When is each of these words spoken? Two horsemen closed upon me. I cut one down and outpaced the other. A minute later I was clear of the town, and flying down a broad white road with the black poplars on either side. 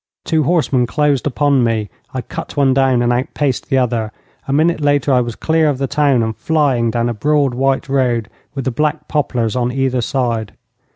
Two 0.25 0.41
horsemen 0.45 0.87
closed 0.87 1.27
upon 1.27 1.63
me. 1.63 1.91
I 2.11 2.21
cut 2.21 2.57
one 2.57 2.73
down 2.73 3.03
and 3.03 3.13
outpaced 3.13 3.69
the 3.69 3.77
other. 3.77 4.11
A 4.47 4.51
minute 4.51 4.81
later 4.81 5.13
I 5.13 5.21
was 5.21 5.35
clear 5.35 5.69
of 5.69 5.77
the 5.77 5.85
town, 5.85 6.23
and 6.23 6.35
flying 6.35 6.89
down 6.89 7.07
a 7.07 7.13
broad 7.13 7.53
white 7.53 7.87
road 7.87 8.27
with 8.55 8.65
the 8.65 8.71
black 8.71 9.07
poplars 9.07 9.55
on 9.55 9.71
either 9.71 10.01
side. 10.01 10.53